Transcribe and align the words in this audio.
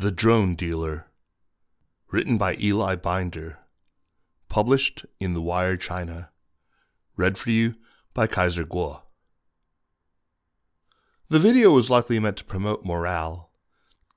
The 0.00 0.10
Drone 0.10 0.54
Dealer 0.54 1.08
Written 2.10 2.38
by 2.38 2.56
Eli 2.58 2.96
Binder 2.96 3.58
Published 4.48 5.04
in 5.20 5.34
The 5.34 5.42
Wire 5.42 5.76
China 5.76 6.30
Read 7.18 7.36
for 7.36 7.50
you 7.50 7.74
by 8.14 8.26
Kaiser 8.26 8.64
Kuo. 8.64 9.02
The 11.28 11.38
video 11.38 11.72
was 11.72 11.90
likely 11.90 12.18
meant 12.18 12.38
to 12.38 12.44
promote 12.44 12.82
morale. 12.82 13.50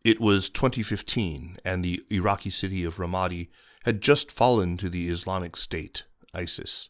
It 0.05 0.21
was 0.21 0.49
2015, 0.49 1.57
and 1.65 1.83
the 1.83 2.05
Iraqi 2.09 2.49
city 2.49 2.85
of 2.85 2.95
Ramadi 2.95 3.49
had 3.83 3.99
just 3.99 4.31
fallen 4.31 4.77
to 4.77 4.87
the 4.87 5.09
Islamic 5.09 5.57
State, 5.57 6.05
ISIS. 6.33 6.87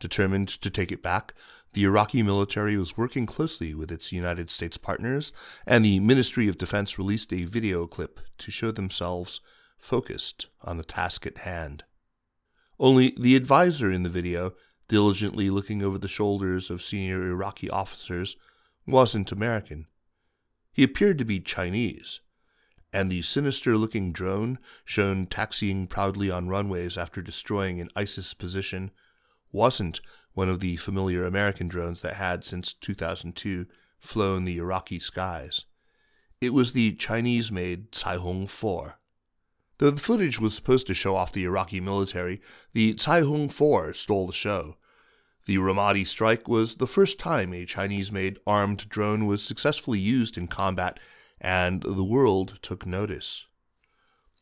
Determined 0.00 0.48
to 0.48 0.70
take 0.70 0.90
it 0.90 1.04
back, 1.04 1.34
the 1.78 1.84
Iraqi 1.84 2.24
military 2.24 2.76
was 2.76 2.96
working 2.96 3.24
closely 3.24 3.72
with 3.72 3.92
its 3.92 4.10
United 4.10 4.50
States 4.50 4.76
partners, 4.76 5.32
and 5.64 5.84
the 5.84 6.00
Ministry 6.00 6.48
of 6.48 6.58
Defense 6.58 6.98
released 6.98 7.32
a 7.32 7.44
video 7.44 7.86
clip 7.86 8.18
to 8.38 8.50
show 8.50 8.72
themselves 8.72 9.40
focused 9.78 10.48
on 10.60 10.76
the 10.76 10.82
task 10.82 11.24
at 11.24 11.38
hand. 11.38 11.84
Only 12.80 13.14
the 13.16 13.36
advisor 13.36 13.92
in 13.92 14.02
the 14.02 14.08
video, 14.08 14.54
diligently 14.88 15.50
looking 15.50 15.80
over 15.84 15.98
the 15.98 16.08
shoulders 16.08 16.68
of 16.68 16.82
senior 16.82 17.22
Iraqi 17.28 17.70
officers, 17.70 18.34
wasn't 18.84 19.30
American. 19.30 19.86
He 20.72 20.82
appeared 20.82 21.18
to 21.18 21.24
be 21.24 21.38
Chinese, 21.38 22.18
and 22.92 23.08
the 23.08 23.22
sinister 23.22 23.76
looking 23.76 24.10
drone, 24.10 24.58
shown 24.84 25.26
taxiing 25.26 25.86
proudly 25.86 26.28
on 26.28 26.48
runways 26.48 26.98
after 26.98 27.22
destroying 27.22 27.80
an 27.80 27.90
ISIS 27.94 28.34
position, 28.34 28.90
wasn't 29.52 30.00
one 30.38 30.48
of 30.48 30.60
the 30.60 30.76
familiar 30.76 31.24
American 31.24 31.66
drones 31.66 32.00
that 32.00 32.14
had, 32.14 32.44
since 32.44 32.72
2002, 32.72 33.66
flown 33.98 34.44
the 34.44 34.58
Iraqi 34.58 35.00
skies. 35.00 35.64
It 36.40 36.50
was 36.50 36.72
the 36.72 36.92
Chinese 36.92 37.50
made 37.50 37.90
Caihong 37.90 38.48
4. 38.48 39.00
Though 39.78 39.90
the 39.90 39.98
footage 39.98 40.40
was 40.40 40.54
supposed 40.54 40.86
to 40.86 40.94
show 40.94 41.16
off 41.16 41.32
the 41.32 41.42
Iraqi 41.42 41.80
military, 41.80 42.40
the 42.72 42.94
Caihong 42.94 43.50
4 43.50 43.92
stole 43.94 44.28
the 44.28 44.32
show. 44.32 44.76
The 45.46 45.56
Ramadi 45.56 46.06
strike 46.06 46.46
was 46.46 46.76
the 46.76 46.86
first 46.86 47.18
time 47.18 47.52
a 47.52 47.66
Chinese 47.66 48.12
made 48.12 48.38
armed 48.46 48.88
drone 48.88 49.26
was 49.26 49.42
successfully 49.42 49.98
used 49.98 50.38
in 50.38 50.46
combat 50.46 51.00
and 51.40 51.82
the 51.82 52.04
world 52.04 52.60
took 52.62 52.86
notice. 52.86 53.47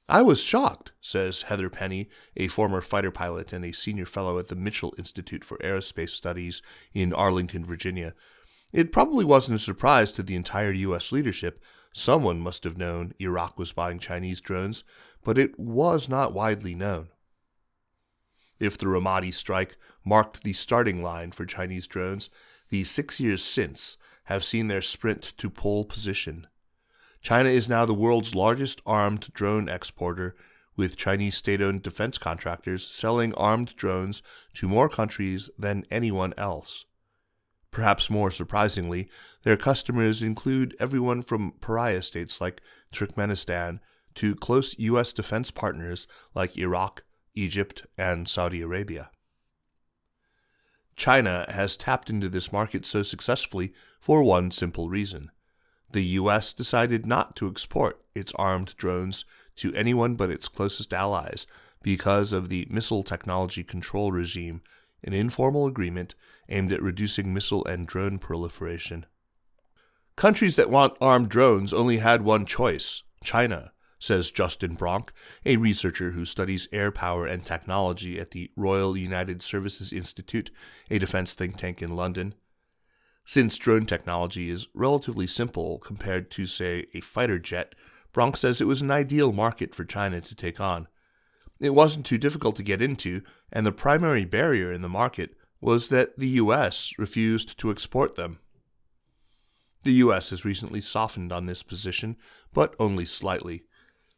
I 0.09 0.23
was 0.23 0.41
shocked, 0.41 0.93
says 1.01 1.43
Heather 1.43 1.69
Penney, 1.69 2.09
a 2.37 2.47
former 2.47 2.81
fighter 2.81 3.11
pilot 3.11 3.53
and 3.53 3.65
a 3.65 3.73
senior 3.73 4.07
fellow 4.07 4.39
at 4.39 4.47
the 4.47 4.55
Mitchell 4.55 4.95
Institute 4.97 5.45
for 5.45 5.59
Aerospace 5.59 6.11
Studies 6.11 6.63
in 6.95 7.13
Arlington, 7.13 7.65
Virginia. 7.65 8.15
It 8.73 8.93
probably 8.93 9.25
wasn't 9.25 9.57
a 9.57 9.63
surprise 9.63 10.13
to 10.13 10.23
the 10.23 10.37
entire 10.37 10.71
U.S. 10.71 11.11
leadership. 11.11 11.61
Someone 11.93 12.39
must 12.39 12.63
have 12.63 12.79
known 12.79 13.15
Iraq 13.19 13.59
was 13.59 13.73
buying 13.73 13.99
Chinese 13.99 14.41
drones, 14.41 14.85
but 15.25 15.39
it 15.39 15.59
was 15.59 16.09
not 16.09 16.33
widely 16.33 16.77
known. 16.77 17.09
If 18.61 18.79
the 18.79 18.87
Ramadi 18.87 19.35
strike 19.35 19.77
marked 20.05 20.45
the 20.45 20.53
starting 20.53 21.03
line 21.03 21.33
for 21.33 21.47
Chinese 21.47 21.89
drones, 21.89 22.31
the 22.69 22.85
six 22.85 23.19
years 23.19 23.43
since 23.43 23.99
have 24.25 24.45
seen 24.45 24.69
their 24.69 24.83
sprint 24.83 25.33
to 25.39 25.51
pole 25.51 25.85
position 25.85 26.47
China 27.27 27.49
is 27.49 27.69
now 27.69 27.85
the 27.85 27.93
world's 27.93 28.37
largest 28.37 28.81
armed 28.87 29.33
drone 29.33 29.69
exporter, 29.69 30.37
with 30.77 30.97
Chinese 30.97 31.37
state 31.37 31.61
owned 31.61 31.83
defense 31.83 32.19
contractors 32.19 32.87
selling 32.87 33.35
armed 33.35 33.75
drones 33.75 34.23
to 34.55 34.69
more 34.69 34.89
countries 34.89 35.51
than 35.59 35.85
anyone 35.91 36.33
else. 36.37 36.85
Perhaps 37.73 38.09
more 38.09 38.31
surprisingly, 38.31 39.09
their 39.43 39.57
customers 39.57 40.23
include 40.23 40.77
everyone 40.79 41.21
from 41.21 41.55
pariah 41.61 42.01
states 42.03 42.41
like 42.41 42.63
Turkmenistan 42.93 43.81
to 44.15 44.37
close 44.37 44.79
U.S. 44.79 45.13
defense 45.13 45.51
partners 45.51 46.07
like 46.33 46.57
Iraq, 46.57 47.03
Egypt, 47.35 47.85
and 47.99 48.29
Saudi 48.29 48.63
Arabia. 48.63 49.11
China 50.95 51.45
has 51.49 51.77
tapped 51.77 52.09
into 52.09 52.29
this 52.29 52.53
market 52.53 52.87
so 52.87 53.03
successfully 53.03 53.75
for 53.99 54.23
one 54.23 54.53
simple 54.53 54.89
reason 54.89 55.33
the 55.91 56.05
U.S. 56.05 56.53
decided 56.53 57.07
not 57.07 57.37
to 57.37 57.49
export 57.49 58.03
its 58.15 58.33
armed 58.37 58.77
drones 58.77 59.25
to 59.57 59.75
anyone 59.75 60.15
but 60.15 60.31
its 60.31 60.49
closest 60.49 60.93
allies 60.93 61.47
because 61.83 62.33
of 62.33 62.49
the 62.49 62.67
Missile 62.69 63.03
Technology 63.03 63.63
Control 63.63 64.11
Regime, 64.11 64.63
an 65.05 65.13
informal 65.13 65.67
agreement 65.67 66.15
aimed 66.49 66.73
at 66.73 66.83
reducing 66.83 67.33
missile 67.33 67.65
and 67.65 67.87
drone 67.87 68.19
proliferation. 68.19 69.07
Countries 70.17 70.57
that 70.57 70.71
want 70.71 70.97
armed 71.01 71.29
drones 71.29 71.73
only 71.73 71.99
had 71.99 72.23
one 72.23 72.47
choice 72.47 73.03
China, 73.23 73.73
says 73.99 74.31
Justin 74.31 74.75
Bronk, 74.75 75.13
a 75.45 75.57
researcher 75.57 76.13
who 76.13 76.25
studies 76.25 76.69
air 76.73 76.91
power 76.91 77.27
and 77.27 77.45
technology 77.45 78.19
at 78.19 78.31
the 78.31 78.51
Royal 78.57 78.97
United 78.97 79.43
Services 79.43 79.93
Institute, 79.93 80.51
a 80.91 80.99
defense 80.99 81.35
think 81.35 81.57
tank 81.57 81.83
in 81.83 81.95
London. 81.95 82.35
Since 83.29 83.59
drone 83.59 83.87
technology 83.87 84.51
is 84.51 84.69
relatively 84.73 85.27
simple 85.27 85.79
compared 85.81 86.31
to, 86.31 86.47
say, 86.47 86.87
a 86.95 87.01
fighter 87.01 87.41
jet, 87.41 87.75
Bronk 88.13 88.37
says 88.37 88.61
it 88.61 88.69
was 88.69 88.83
an 88.83 88.93
ideal 88.93 89.33
market 89.33 89.75
for 89.75 89.85
China 89.85 90.21
to 90.21 90.35
take 90.37 90.61
on. 90.61 90.87
It 91.59 91.75
wasn't 91.75 92.07
too 92.07 92.19
difficult 92.19 92.55
to 92.57 92.63
get 92.63 92.81
into, 92.81 93.23
and 93.53 93.67
the 93.67 93.73
primary 93.73 94.25
barrier 94.25 94.73
in 94.73 94.81
the 94.81 94.89
market 94.89 95.35
was 95.61 95.89
that 95.89 96.17
the 96.17 96.29
U.S. 96.29 96.93
refused 96.99 97.59
to 97.59 97.71
export 97.73 98.15
them. 98.15 98.39
The 99.83 99.95
U.S. 99.95 100.31
has 100.31 100.45
recently 100.45 100.81
softened 100.81 101.33
on 101.33 101.47
this 101.47 101.65
position, 101.65 102.17
but 102.53 102.77
only 102.79 103.05
slightly. 103.05 103.65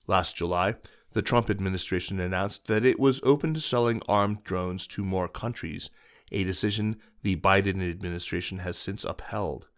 Last 0.06 0.36
July, 0.36 0.74
the 1.14 1.22
Trump 1.22 1.48
administration 1.48 2.20
announced 2.20 2.66
that 2.66 2.84
it 2.84 3.00
was 3.00 3.22
open 3.22 3.54
to 3.54 3.60
selling 3.60 4.02
armed 4.06 4.44
drones 4.44 4.86
to 4.88 5.02
more 5.02 5.28
countries, 5.28 5.88
a 6.30 6.44
decision 6.44 7.00
the 7.22 7.36
Biden 7.36 7.88
administration 7.88 8.58
has 8.58 8.76
since 8.76 9.04
upheld. 9.04 9.68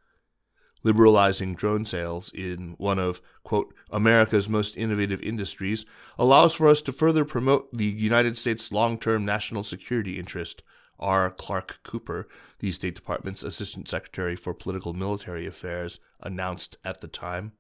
Liberalizing 0.83 1.55
drone 1.55 1.85
sales 1.85 2.31
in 2.33 2.75
one 2.79 2.99
of, 2.99 3.21
quote, 3.43 3.75
America's 3.91 4.49
most 4.49 4.77
innovative 4.77 5.21
industries 5.23 5.85
allows 6.19 6.55
for 6.55 6.69
us 6.69 6.81
to 6.83 6.93
further 6.93 7.25
promote 7.25 7.73
the 7.73 7.85
United 7.85 8.39
States 8.39 8.73
long 8.73 8.99
term 8.99 9.25
national 9.25 9.63
security 9.63 10.19
interest, 10.19 10.63
R. 10.99 11.31
Clark 11.31 11.81
Cooper, 11.83 12.29
the 12.61 12.73
State 12.73 12.95
Department's 12.95 13.43
Assistant 13.43 13.89
Secretary 13.89 14.37
for 14.37 14.55
Political 14.55 14.95
Military 14.95 15.47
Affairs, 15.47 16.01
announced 16.21 16.79
at 16.85 17.01
the 17.01 17.09
time. 17.09 17.53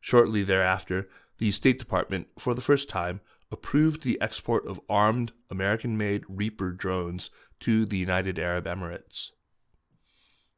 Shortly 0.00 0.42
thereafter, 0.42 1.08
the 1.38 1.50
State 1.50 1.78
Department, 1.78 2.28
for 2.38 2.54
the 2.54 2.60
first 2.60 2.88
time, 2.88 3.20
approved 3.50 4.02
the 4.02 4.20
export 4.20 4.66
of 4.66 4.80
armed 4.88 5.32
American 5.50 5.96
made 5.96 6.24
Reaper 6.28 6.72
drones 6.72 7.30
to 7.60 7.84
the 7.84 7.98
United 7.98 8.38
Arab 8.38 8.66
Emirates. 8.66 9.30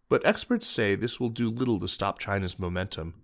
But 0.08 0.24
experts 0.24 0.66
say 0.66 0.94
this 0.94 1.19
will 1.19 1.30
do 1.30 1.50
little 1.50 1.80
to 1.80 1.88
stop 1.88 2.19
China's 2.19 2.58
momentum. 2.58 3.22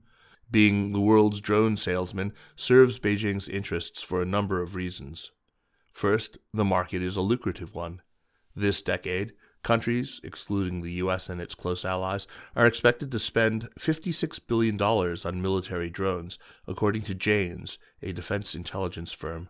Being 0.50 0.92
the 0.92 1.00
world's 1.00 1.40
drone 1.40 1.76
salesman 1.76 2.32
serves 2.56 2.98
Beijing's 2.98 3.48
interests 3.48 4.02
for 4.02 4.20
a 4.20 4.26
number 4.26 4.60
of 4.60 4.74
reasons. 4.74 5.30
First, 5.92 6.38
the 6.52 6.64
market 6.64 7.02
is 7.02 7.16
a 7.16 7.20
lucrative 7.20 7.74
one. 7.74 8.02
This 8.54 8.82
decade, 8.82 9.32
countries, 9.62 10.20
excluding 10.24 10.82
the 10.82 10.92
US 10.92 11.28
and 11.28 11.40
its 11.40 11.54
close 11.54 11.84
allies, 11.84 12.26
are 12.56 12.66
expected 12.66 13.12
to 13.12 13.18
spend 13.18 13.68
$56 13.78 14.40
billion 14.46 14.80
on 14.80 15.42
military 15.42 15.90
drones, 15.90 16.38
according 16.66 17.02
to 17.02 17.14
Janes, 17.14 17.78
a 18.02 18.12
defense 18.12 18.54
intelligence 18.54 19.12
firm. 19.12 19.48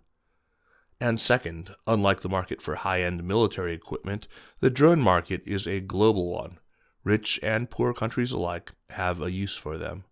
And 1.01 1.21
second, 1.21 1.75
unlike 1.87 2.21
the 2.21 2.29
market 2.29 2.63
for 2.63 2.77
high 2.77 3.03
end 3.03 3.25
military 3.25 3.73
equipment, 3.73 4.29
the 4.61 4.71
drone 4.71 5.01
market 5.01 5.43
is 5.47 5.67
a 5.67 5.81
global 5.81 6.31
one. 6.31 6.59
Rich 7.03 7.41
and 7.43 7.69
poor 7.69 7.93
countries 7.93 8.31
alike 8.31 8.71
have 8.91 9.21
a 9.21 9.33
use 9.33 9.57
for 9.57 9.77
them. 9.77 10.05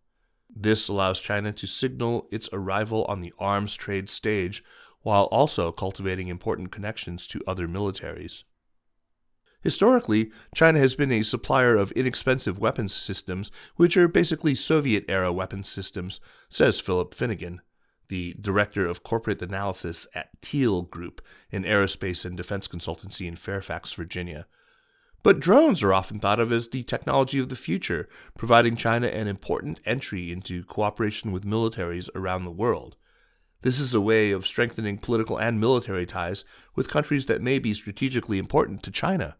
This 0.48 0.88
allows 0.88 1.20
China 1.20 1.52
to 1.52 1.66
signal 1.68 2.26
its 2.32 2.48
arrival 2.52 3.04
on 3.04 3.20
the 3.20 3.32
arms 3.38 3.76
trade 3.76 4.10
stage 4.10 4.64
while 5.02 5.24
also 5.24 5.70
cultivating 5.70 6.26
important 6.26 6.72
connections 6.72 7.26
to 7.28 7.42
other 7.46 7.68
militaries. 7.68 8.42
Historically, 9.62 10.30
China 10.54 10.78
has 10.78 10.94
been 10.94 11.12
a 11.12 11.22
supplier 11.22 11.76
of 11.76 11.92
inexpensive 11.92 12.58
weapons 12.58 12.94
systems, 12.94 13.50
which 13.76 13.96
are 13.96 14.08
basically 14.08 14.54
Soviet 14.54 15.04
era 15.06 15.32
weapons 15.32 15.68
systems, 15.68 16.18
says 16.48 16.80
Philip 16.80 17.14
Finnegan, 17.14 17.60
the 18.08 18.34
director 18.40 18.86
of 18.86 19.02
corporate 19.02 19.42
analysis 19.42 20.06
at 20.14 20.30
Teal 20.40 20.82
Group, 20.82 21.20
an 21.52 21.64
aerospace 21.64 22.24
and 22.24 22.36
defense 22.36 22.68
consultancy 22.68 23.28
in 23.28 23.36
Fairfax, 23.36 23.92
Virginia. 23.92 24.46
But 25.22 25.40
drones 25.40 25.82
are 25.82 25.92
often 25.92 26.18
thought 26.18 26.40
of 26.40 26.50
as 26.50 26.70
the 26.70 26.82
technology 26.82 27.38
of 27.38 27.50
the 27.50 27.56
future, 27.56 28.08
providing 28.38 28.76
China 28.76 29.08
an 29.08 29.28
important 29.28 29.78
entry 29.84 30.32
into 30.32 30.64
cooperation 30.64 31.32
with 31.32 31.44
militaries 31.44 32.08
around 32.14 32.46
the 32.46 32.50
world. 32.50 32.96
This 33.60 33.78
is 33.78 33.92
a 33.92 34.00
way 34.00 34.30
of 34.30 34.46
strengthening 34.46 34.96
political 34.96 35.38
and 35.38 35.60
military 35.60 36.06
ties 36.06 36.46
with 36.74 36.88
countries 36.88 37.26
that 37.26 37.42
may 37.42 37.58
be 37.58 37.74
strategically 37.74 38.38
important 38.38 38.82
to 38.84 38.90
China. 38.90 39.36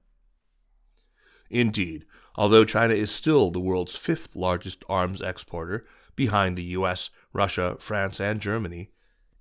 Indeed, 1.50 2.06
although 2.36 2.64
China 2.64 2.94
is 2.94 3.10
still 3.10 3.50
the 3.50 3.60
world's 3.60 3.96
fifth 3.96 4.36
largest 4.36 4.84
arms 4.88 5.20
exporter, 5.20 5.84
behind 6.14 6.56
the 6.56 6.76
US, 6.78 7.10
Russia, 7.32 7.76
France, 7.78 8.20
and 8.20 8.40
Germany, 8.40 8.90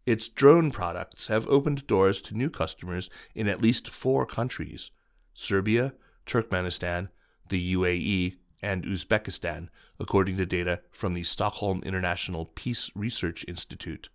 its 0.06 0.28
drone 0.28 0.72
products 0.72 1.28
have 1.28 1.48
opened 1.48 1.86
doors 1.86 2.20
to 2.22 2.36
new 2.36 2.50
customers 2.50 3.10
in 3.36 3.48
at 3.48 3.62
least 3.62 3.90
four 3.90 4.26
countries 4.26 4.92
Serbia, 5.34 5.94
Turkmenistan, 6.26 7.10
the 7.48 7.76
UAE, 7.76 8.36
and 8.62 8.84
Uzbekistan, 8.84 9.70
according 10.00 10.38
to 10.38 10.46
data 10.46 10.82
from 10.92 11.14
the 11.14 11.24
Stockholm 11.24 11.82
International 11.86 12.46
Peace 12.46 12.92
Research 12.96 13.46
Institute. 13.48 14.10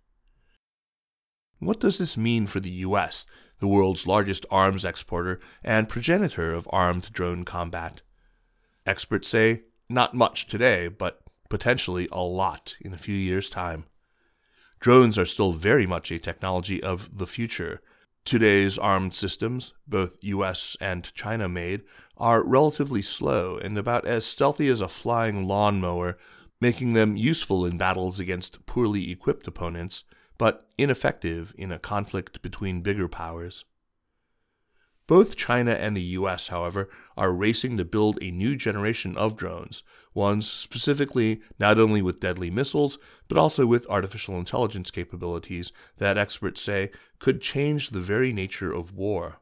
What 1.59 1.79
does 1.79 1.97
this 1.97 2.17
mean 2.17 2.45
for 2.45 2.59
the 2.59 2.83
US, 2.87 3.25
the 3.59 3.67
world's 3.67 4.07
largest 4.07 4.45
arms 4.49 4.83
exporter 4.85 5.39
and 5.63 5.89
progenitor 5.89 6.53
of 6.53 6.67
armed 6.71 7.11
drone 7.11 7.43
combat? 7.45 8.01
Experts 8.85 9.27
say 9.27 9.63
not 9.89 10.13
much 10.13 10.47
today, 10.47 10.87
but 10.87 11.21
potentially 11.49 12.07
a 12.11 12.21
lot 12.21 12.75
in 12.81 12.93
a 12.93 12.97
few 12.97 13.15
years' 13.15 13.49
time. 13.49 13.85
Drones 14.79 15.17
are 15.17 15.25
still 15.25 15.51
very 15.51 15.85
much 15.85 16.11
a 16.11 16.19
technology 16.19 16.81
of 16.83 17.17
the 17.17 17.27
future. 17.27 17.81
Today's 18.23 18.77
armed 18.77 19.15
systems, 19.15 19.73
both 19.87 20.17
US 20.21 20.75
and 20.81 21.13
China 21.13 21.47
made, 21.47 21.83
are 22.17 22.43
relatively 22.43 23.01
slow 23.01 23.57
and 23.57 23.77
about 23.77 24.05
as 24.05 24.25
stealthy 24.25 24.67
as 24.67 24.81
a 24.81 24.87
flying 24.87 25.47
lawnmower, 25.47 26.17
making 26.59 26.93
them 26.93 27.15
useful 27.15 27.65
in 27.65 27.77
battles 27.77 28.19
against 28.19 28.65
poorly 28.65 29.11
equipped 29.11 29.47
opponents 29.47 30.03
but 30.37 30.67
ineffective 30.77 31.53
in 31.57 31.71
a 31.71 31.79
conflict 31.79 32.41
between 32.41 32.81
bigger 32.81 33.07
powers. 33.07 33.65
Both 35.07 35.35
China 35.35 35.71
and 35.71 35.95
the 35.95 36.01
US, 36.01 36.47
however, 36.47 36.89
are 37.15 37.31
racing 37.31 37.77
to 37.77 37.85
build 37.85 38.17
a 38.21 38.31
new 38.31 38.55
generation 38.55 39.15
of 39.17 39.37
drones, 39.37 39.83
ones 40.15 40.51
specifically 40.51 41.41
not 41.59 41.77
only 41.77 42.01
with 42.01 42.19
deadly 42.19 42.49
missiles, 42.49 42.97
but 43.27 43.37
also 43.37 43.67
with 43.67 43.87
artificial 43.87 44.39
intelligence 44.39 44.89
capabilities 44.89 45.71
that 45.97 46.17
experts 46.17 46.61
say 46.61 46.89
could 47.19 47.39
change 47.39 47.89
the 47.89 48.01
very 48.01 48.33
nature 48.33 48.73
of 48.73 48.93
war. 48.93 49.41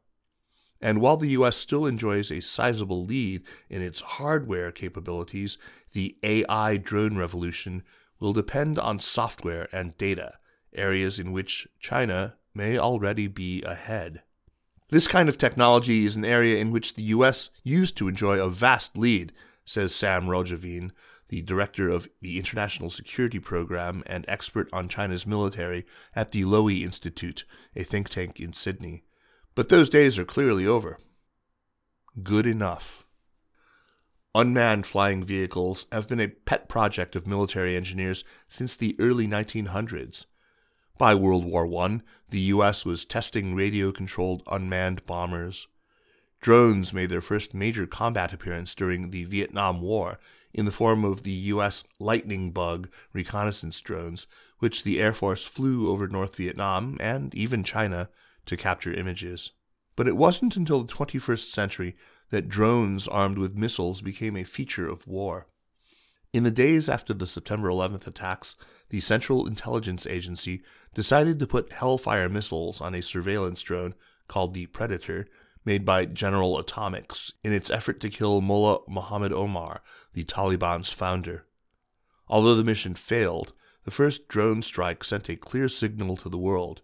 And 0.81 0.99
while 0.99 1.15
the 1.15 1.29
US 1.29 1.55
still 1.55 1.85
enjoys 1.85 2.29
a 2.29 2.41
sizable 2.41 3.05
lead 3.05 3.43
in 3.69 3.81
its 3.81 4.01
hardware 4.01 4.69
capabilities, 4.69 5.57
the 5.93 6.17
AI 6.23 6.75
drone 6.75 7.15
revolution 7.15 7.83
will 8.19 8.33
depend 8.33 8.77
on 8.77 8.99
software 8.99 9.69
and 9.71 9.97
data, 9.97 10.33
areas 10.75 11.19
in 11.19 11.31
which 11.31 11.67
China 11.79 12.35
may 12.53 12.77
already 12.77 13.27
be 13.27 13.61
ahead. 13.63 14.21
This 14.89 15.07
kind 15.07 15.27
of 15.27 15.37
technology 15.37 16.05
is 16.05 16.15
an 16.15 16.25
area 16.25 16.57
in 16.57 16.69
which 16.69 16.93
the 16.93 17.03
U.S. 17.03 17.49
used 17.63 17.97
to 17.97 18.07
enjoy 18.07 18.39
a 18.39 18.49
vast 18.49 18.97
lead, 18.97 19.33
says 19.65 19.95
Sam 19.95 20.25
Roggeveen, 20.25 20.91
the 21.29 21.41
director 21.41 21.89
of 21.89 22.07
the 22.21 22.37
International 22.37 22.91
Security 22.91 23.39
Program 23.39 24.03
and 24.05 24.23
expert 24.27 24.69
on 24.71 24.87
China's 24.87 25.25
military 25.25 25.83
at 26.15 26.31
the 26.31 26.43
Lowy 26.43 26.83
Institute, 26.83 27.43
a 27.75 27.83
think 27.83 28.09
tank 28.09 28.39
in 28.39 28.53
Sydney. 28.53 29.03
But 29.55 29.69
those 29.69 29.89
days 29.89 30.19
are 30.19 30.25
clearly 30.25 30.67
over. 30.67 30.99
Good 32.21 32.45
enough. 32.45 33.05
Unmanned 34.35 34.85
flying 34.85 35.23
vehicles 35.23 35.85
have 35.91 36.07
been 36.07 36.19
a 36.19 36.27
pet 36.27 36.69
project 36.69 37.15
of 37.15 37.25
military 37.25 37.75
engineers 37.75 38.23
since 38.47 38.75
the 38.75 38.95
early 38.99 39.27
1900s. 39.27 40.25
By 40.99 41.15
World 41.15 41.45
War 41.45 41.67
I, 41.85 42.01
the 42.29 42.39
U.S. 42.39 42.85
was 42.85 43.03
testing 43.03 43.55
radio 43.55 43.91
controlled 43.91 44.43
unmanned 44.45 45.03
bombers. 45.05 45.67
Drones 46.39 46.93
made 46.93 47.09
their 47.09 47.19
first 47.19 47.55
major 47.55 47.87
combat 47.87 48.31
appearance 48.31 48.75
during 48.75 49.09
the 49.09 49.23
Vietnam 49.23 49.81
War 49.81 50.19
in 50.53 50.65
the 50.65 50.71
form 50.71 51.03
of 51.03 51.23
the 51.23 51.31
U.S. 51.31 51.83
Lightning 51.99 52.51
Bug 52.51 52.89
reconnaissance 53.11 53.81
drones, 53.81 54.27
which 54.59 54.83
the 54.83 55.01
Air 55.01 55.13
Force 55.13 55.43
flew 55.43 55.89
over 55.89 56.07
North 56.07 56.35
Vietnam 56.35 56.97
and 56.99 57.33
even 57.33 57.63
China 57.63 58.09
to 58.45 58.55
capture 58.55 58.93
images. 58.93 59.49
But 59.95 60.07
it 60.07 60.15
wasn't 60.15 60.55
until 60.55 60.83
the 60.83 60.93
21st 60.93 61.49
century 61.49 61.95
that 62.29 62.49
drones 62.49 63.07
armed 63.07 63.39
with 63.39 63.55
missiles 63.55 64.01
became 64.01 64.37
a 64.37 64.43
feature 64.43 64.87
of 64.87 65.07
war. 65.07 65.47
In 66.33 66.41
the 66.41 66.49
days 66.49 66.89
after 66.89 67.13
the 67.13 67.27
September 67.27 67.69
11th 67.69 68.07
attacks, 68.07 68.55
the 68.89 68.99
Central 68.99 69.45
Intelligence 69.45 70.07
Agency 70.07 70.63
decided 70.95 71.37
to 71.37 71.45
put 71.45 71.71
Hellfire 71.71 72.27
missiles 72.27 72.81
on 72.81 72.95
a 72.95 73.03
surveillance 73.03 73.61
drone 73.61 73.93
called 74.27 74.55
the 74.55 74.65
Predator, 74.65 75.27
made 75.63 75.85
by 75.85 76.05
General 76.05 76.57
Atomics, 76.57 77.33
in 77.43 77.53
its 77.53 77.69
effort 77.69 77.99
to 77.99 78.09
kill 78.09 78.41
Mullah 78.41 78.79
Muhammad 78.87 79.31
Omar, 79.31 79.83
the 80.13 80.23
Taliban's 80.23 80.91
founder. 80.91 81.45
Although 82.27 82.55
the 82.55 82.63
mission 82.63 82.95
failed, 82.95 83.53
the 83.83 83.91
first 83.91 84.27
drone 84.27 84.63
strike 84.63 85.03
sent 85.03 85.29
a 85.29 85.35
clear 85.35 85.69
signal 85.69 86.17
to 86.17 86.29
the 86.29 86.37
world. 86.39 86.81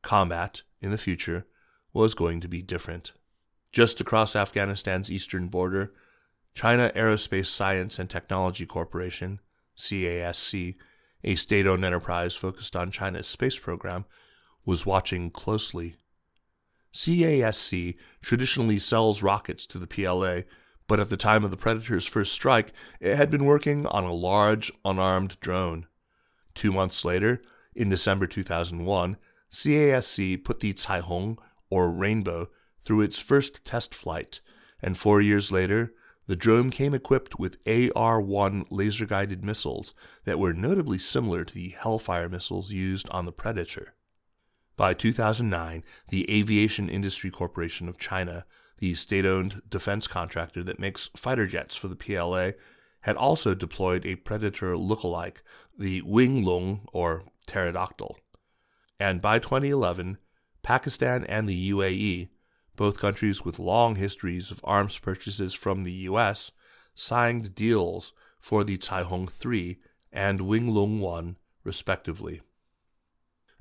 Combat, 0.00 0.62
in 0.80 0.90
the 0.90 0.96
future, 0.96 1.46
was 1.92 2.14
going 2.14 2.40
to 2.40 2.48
be 2.48 2.62
different. 2.62 3.12
Just 3.72 4.00
across 4.00 4.34
Afghanistan's 4.34 5.10
eastern 5.10 5.48
border, 5.48 5.92
China 6.56 6.90
Aerospace 6.96 7.48
Science 7.48 7.98
and 7.98 8.08
Technology 8.08 8.64
Corporation, 8.64 9.40
CASC, 9.76 10.74
a 11.22 11.34
state 11.34 11.66
owned 11.66 11.84
enterprise 11.84 12.34
focused 12.34 12.74
on 12.74 12.90
China's 12.90 13.26
space 13.26 13.58
program, 13.58 14.06
was 14.64 14.86
watching 14.86 15.28
closely. 15.28 15.96
CASC 16.94 17.96
traditionally 18.22 18.78
sells 18.78 19.22
rockets 19.22 19.66
to 19.66 19.78
the 19.78 19.86
PLA, 19.86 20.44
but 20.88 20.98
at 20.98 21.10
the 21.10 21.18
time 21.18 21.44
of 21.44 21.50
the 21.50 21.58
Predator's 21.58 22.06
first 22.06 22.32
strike, 22.32 22.72
it 23.00 23.16
had 23.16 23.30
been 23.30 23.44
working 23.44 23.86
on 23.88 24.04
a 24.04 24.14
large, 24.14 24.72
unarmed 24.82 25.38
drone. 25.40 25.86
Two 26.54 26.72
months 26.72 27.04
later, 27.04 27.42
in 27.74 27.90
December 27.90 28.26
2001, 28.26 29.18
CASC 29.52 30.42
put 30.42 30.60
the 30.60 30.72
Caihong, 30.72 31.36
or 31.68 31.90
Rainbow, 31.90 32.48
through 32.80 33.02
its 33.02 33.18
first 33.18 33.62
test 33.66 33.94
flight, 33.94 34.40
and 34.80 34.96
four 34.96 35.20
years 35.20 35.52
later, 35.52 35.92
the 36.26 36.36
drone 36.36 36.70
came 36.70 36.94
equipped 36.94 37.38
with 37.38 37.58
AR 37.66 38.20
1 38.20 38.66
laser 38.70 39.06
guided 39.06 39.44
missiles 39.44 39.94
that 40.24 40.38
were 40.38 40.52
notably 40.52 40.98
similar 40.98 41.44
to 41.44 41.54
the 41.54 41.70
Hellfire 41.70 42.28
missiles 42.28 42.72
used 42.72 43.08
on 43.10 43.24
the 43.24 43.32
Predator. 43.32 43.94
By 44.76 44.92
2009, 44.92 45.84
the 46.08 46.30
Aviation 46.30 46.88
Industry 46.88 47.30
Corporation 47.30 47.88
of 47.88 47.98
China, 47.98 48.44
the 48.78 48.94
state 48.94 49.24
owned 49.24 49.62
defense 49.68 50.06
contractor 50.06 50.62
that 50.64 50.80
makes 50.80 51.10
fighter 51.16 51.46
jets 51.46 51.74
for 51.74 51.88
the 51.88 51.96
PLA, 51.96 52.52
had 53.00 53.16
also 53.16 53.54
deployed 53.54 54.04
a 54.04 54.16
Predator 54.16 54.76
look-alike, 54.76 55.42
the 55.78 56.02
Wing 56.02 56.44
Loong 56.44 56.86
or 56.92 57.24
Pterodactyl. 57.46 58.18
And 58.98 59.22
by 59.22 59.38
2011, 59.38 60.18
Pakistan 60.62 61.24
and 61.24 61.48
the 61.48 61.70
UAE 61.70 62.28
both 62.76 63.00
countries 63.00 63.44
with 63.44 63.58
long 63.58 63.96
histories 63.96 64.50
of 64.50 64.60
arms 64.64 64.98
purchases 64.98 65.54
from 65.54 65.82
the 65.82 65.92
U.S. 65.92 66.52
signed 66.94 67.54
deals 67.54 68.12
for 68.38 68.62
the 68.62 68.78
Caihong 68.78 69.28
3 69.28 69.78
and 70.12 70.42
Wing 70.42 70.66
Winglong 70.68 71.00
1, 71.00 71.36
respectively. 71.64 72.40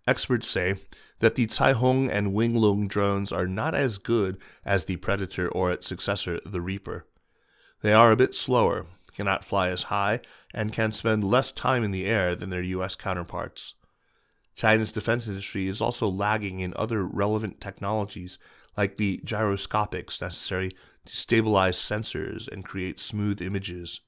Experts 0.07 0.47
say 0.47 0.75
that 1.19 1.35
the 1.35 1.47
Caihong 1.47 2.09
and 2.09 2.33
Wing 2.33 2.53
Winglong 2.53 2.87
drones 2.87 3.31
are 3.31 3.47
not 3.47 3.73
as 3.73 3.97
good 3.97 4.37
as 4.63 4.85
the 4.85 4.97
Predator 4.97 5.49
or 5.49 5.71
its 5.71 5.87
successor, 5.87 6.39
the 6.45 6.61
Reaper. 6.61 7.07
They 7.81 7.93
are 7.93 8.11
a 8.11 8.15
bit 8.15 8.35
slower, 8.35 8.85
cannot 9.13 9.43
fly 9.43 9.69
as 9.69 9.83
high, 9.83 10.21
and 10.53 10.71
can 10.71 10.91
spend 10.91 11.23
less 11.23 11.51
time 11.51 11.83
in 11.83 11.91
the 11.91 12.05
air 12.05 12.35
than 12.35 12.49
their 12.51 12.61
U.S. 12.61 12.95
counterparts. 12.95 13.73
China's 14.55 14.91
defense 14.91 15.27
industry 15.27 15.67
is 15.67 15.81
also 15.81 16.07
lagging 16.07 16.59
in 16.59 16.73
other 16.75 17.03
relevant 17.03 17.59
technologies 17.59 18.37
like 18.77 18.95
the 18.95 19.21
gyroscopics 19.23 20.21
necessary 20.21 20.75
to 21.05 21.15
stabilize 21.15 21.77
sensors 21.77 22.47
and 22.47 22.65
create 22.65 22.99
smooth 22.99 23.41
images. 23.41 24.01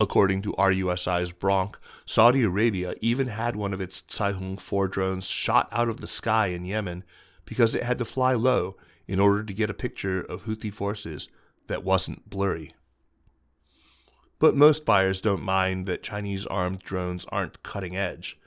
According 0.00 0.42
to 0.42 0.54
RUSI's 0.54 1.32
Bronk, 1.32 1.78
Saudi 2.04 2.42
Arabia 2.42 2.94
even 3.00 3.28
had 3.28 3.54
one 3.54 3.72
of 3.72 3.80
its 3.80 4.02
Caihong 4.02 4.60
4 4.60 4.88
drones 4.88 5.28
shot 5.28 5.68
out 5.70 5.88
of 5.88 6.00
the 6.00 6.06
sky 6.06 6.48
in 6.48 6.64
Yemen 6.64 7.04
because 7.44 7.74
it 7.74 7.84
had 7.84 7.98
to 7.98 8.04
fly 8.04 8.34
low 8.34 8.76
in 9.06 9.20
order 9.20 9.44
to 9.44 9.54
get 9.54 9.70
a 9.70 9.74
picture 9.74 10.20
of 10.20 10.44
Houthi 10.44 10.72
forces 10.72 11.28
that 11.68 11.84
wasn't 11.84 12.28
blurry. 12.28 12.74
But 14.38 14.56
most 14.56 14.84
buyers 14.84 15.20
don't 15.20 15.42
mind 15.42 15.86
that 15.86 16.02
Chinese 16.02 16.46
armed 16.46 16.80
drones 16.80 17.24
aren't 17.30 17.62
cutting 17.62 17.96
edge. 17.96 18.40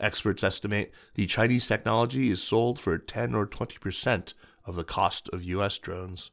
Experts 0.00 0.42
estimate 0.42 0.92
the 1.14 1.26
Chinese 1.26 1.68
technology 1.68 2.30
is 2.30 2.42
sold 2.42 2.80
for 2.80 2.98
10 2.98 3.34
or 3.34 3.46
20% 3.46 4.34
of 4.66 4.76
the 4.76 4.84
cost 4.84 5.28
of 5.32 5.44
US 5.44 5.78
drones. 5.78 6.30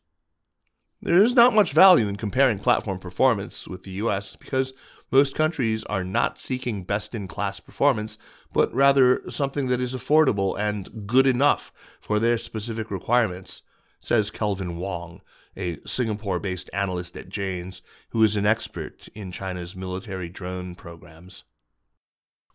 There 1.02 1.22
is 1.22 1.36
not 1.36 1.54
much 1.54 1.74
value 1.74 2.08
in 2.08 2.16
comparing 2.16 2.60
platform 2.60 2.98
performance 2.98 3.68
with 3.68 3.84
the 3.84 3.92
US 3.92 4.36
because 4.36 4.74
most 5.12 5.36
countries 5.36 5.84
are 5.84 6.04
not 6.04 6.40
seeking 6.40 6.84
best 6.84 7.14
in 7.14 7.28
class 7.28 7.60
performance, 7.60 8.18
but 8.52 8.74
rather 8.74 9.22
something 9.30 9.68
that 9.68 9.82
is 9.82 9.94
affordable 9.94 10.58
and 10.58 11.06
good 11.06 11.28
enough 11.28 11.72
for 12.02 12.20
their 12.20 12.38
specific 12.38 12.90
requirements, 12.90 13.62
says 14.00 14.32
Kelvin 14.32 14.78
Wong, 14.78 15.22
a 15.56 15.78
Singapore 15.86 16.40
based 16.40 16.70
analyst 16.74 17.16
at 17.16 17.30
Jane's 17.30 17.82
who 18.10 18.24
is 18.24 18.36
an 18.36 18.46
expert 18.46 19.08
in 19.14 19.32
China's 19.32 19.76
military 19.76 20.30
drone 20.30 20.74
programs. 20.74 21.44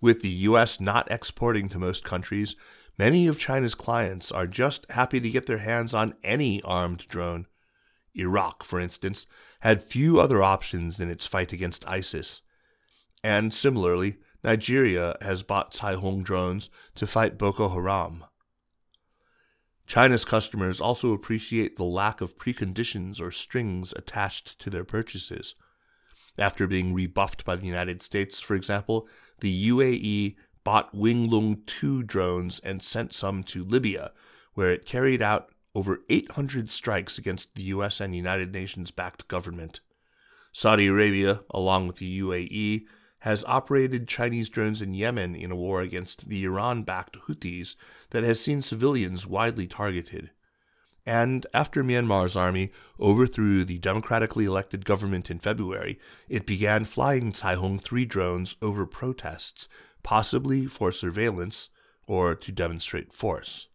With 0.00 0.22
the 0.22 0.28
U.S. 0.28 0.80
not 0.80 1.10
exporting 1.12 1.68
to 1.68 1.78
most 1.78 2.02
countries, 2.02 2.56
many 2.98 3.26
of 3.26 3.38
China's 3.38 3.74
clients 3.74 4.32
are 4.32 4.46
just 4.46 4.90
happy 4.90 5.20
to 5.20 5.30
get 5.30 5.46
their 5.46 5.58
hands 5.58 5.94
on 5.94 6.14
any 6.24 6.62
armed 6.62 7.06
drone. 7.08 7.46
Iraq, 8.14 8.64
for 8.64 8.80
instance, 8.80 9.26
had 9.60 9.82
few 9.82 10.20
other 10.20 10.42
options 10.42 10.98
in 10.98 11.08
its 11.08 11.26
fight 11.26 11.52
against 11.52 11.88
ISIS. 11.88 12.42
And 13.22 13.54
similarly, 13.54 14.16
Nigeria 14.44 15.16
has 15.20 15.42
bought 15.42 15.72
Caihong 15.72 16.22
drones 16.22 16.70
to 16.94 17.06
fight 17.06 17.38
Boko 17.38 17.68
Haram. 17.68 18.24
China's 19.86 20.24
customers 20.24 20.80
also 20.80 21.12
appreciate 21.12 21.76
the 21.76 21.84
lack 21.84 22.20
of 22.20 22.36
preconditions 22.36 23.20
or 23.20 23.30
strings 23.30 23.94
attached 23.96 24.58
to 24.60 24.68
their 24.68 24.84
purchases. 24.84 25.54
After 26.36 26.66
being 26.66 26.94
rebuffed 26.94 27.44
by 27.44 27.56
the 27.56 27.66
United 27.66 28.02
States, 28.02 28.38
for 28.38 28.54
example, 28.54 29.08
the 29.40 29.70
UAE 29.70 30.36
bought 30.68 30.94
Wing 30.94 31.26
Loong 31.26 31.64
2 31.64 32.02
drones 32.02 32.60
and 32.60 32.82
sent 32.82 33.14
some 33.14 33.42
to 33.42 33.64
Libya, 33.64 34.12
where 34.52 34.70
it 34.70 34.84
carried 34.84 35.22
out 35.22 35.48
over 35.74 36.02
800 36.10 36.70
strikes 36.70 37.16
against 37.16 37.54
the 37.54 37.62
US 37.62 38.02
and 38.02 38.14
United 38.14 38.52
Nations 38.52 38.90
backed 38.90 39.26
government. 39.28 39.80
Saudi 40.52 40.88
Arabia, 40.88 41.40
along 41.52 41.86
with 41.86 41.96
the 41.96 42.20
UAE, 42.20 42.84
has 43.20 43.44
operated 43.46 44.06
Chinese 44.06 44.50
drones 44.50 44.82
in 44.82 44.92
Yemen 44.92 45.34
in 45.34 45.50
a 45.50 45.56
war 45.56 45.80
against 45.80 46.28
the 46.28 46.44
Iran 46.44 46.82
backed 46.82 47.16
Houthis 47.26 47.74
that 48.10 48.24
has 48.24 48.38
seen 48.38 48.60
civilians 48.60 49.26
widely 49.26 49.66
targeted. 49.66 50.32
And 51.06 51.46
after 51.54 51.82
Myanmar's 51.82 52.36
army 52.36 52.72
overthrew 53.00 53.64
the 53.64 53.78
democratically 53.78 54.44
elected 54.44 54.84
government 54.84 55.30
in 55.30 55.38
February, 55.38 55.98
it 56.28 56.44
began 56.44 56.84
flying 56.84 57.32
Caihong 57.32 57.80
3 57.80 58.04
drones 58.04 58.56
over 58.60 58.84
protests, 58.84 59.70
possibly 60.08 60.64
for 60.64 60.90
surveillance 60.90 61.68
or 62.06 62.34
to 62.34 62.50
demonstrate 62.50 63.12
force. 63.12 63.68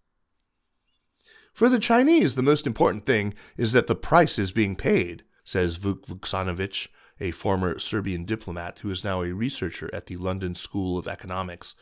For 1.53 1.69
the 1.69 1.77
Chinese, 1.77 2.33
the 2.33 2.41
most 2.41 2.65
important 2.65 3.05
thing 3.05 3.35
is 3.55 3.71
that 3.73 3.85
the 3.85 3.93
price 3.93 4.39
is 4.39 4.51
being 4.51 4.75
paid, 4.75 5.25
says 5.43 5.77
Vuk 5.77 6.07
Vuksanovic, 6.07 6.87
a 7.19 7.29
former 7.29 7.77
Serbian 7.77 8.25
diplomat 8.25 8.79
who 8.79 8.89
is 8.89 9.03
now 9.03 9.21
a 9.21 9.31
researcher 9.31 9.91
at 9.93 10.07
the 10.07 10.15
London 10.15 10.55
School 10.55 10.97
of 10.97 11.07
Economics. 11.07 11.75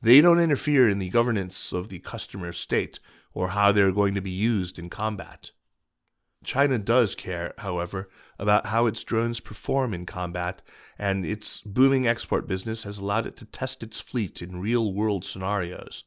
They 0.00 0.22
don't 0.22 0.40
interfere 0.40 0.88
in 0.88 1.00
the 1.00 1.10
governance 1.10 1.70
of 1.70 1.90
the 1.90 1.98
customer 1.98 2.54
state 2.54 3.00
or 3.34 3.48
how 3.48 3.72
they're 3.72 3.92
going 3.92 4.14
to 4.14 4.22
be 4.22 4.30
used 4.30 4.78
in 4.78 4.88
combat. 4.88 5.50
China 6.48 6.78
does 6.78 7.14
care, 7.14 7.52
however, 7.58 8.08
about 8.38 8.68
how 8.68 8.86
its 8.86 9.04
drones 9.04 9.38
perform 9.38 9.92
in 9.92 10.06
combat, 10.06 10.62
and 10.98 11.26
its 11.26 11.60
booming 11.60 12.06
export 12.06 12.48
business 12.48 12.84
has 12.84 12.96
allowed 12.96 13.26
it 13.26 13.36
to 13.36 13.44
test 13.44 13.82
its 13.82 14.00
fleet 14.00 14.40
in 14.40 14.58
real 14.58 14.94
world 14.94 15.26
scenarios. 15.26 16.04